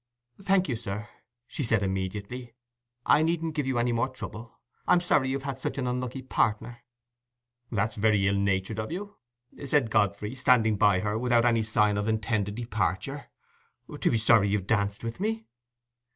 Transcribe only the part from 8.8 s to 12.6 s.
you," said Godfrey, standing by her without any sign of intended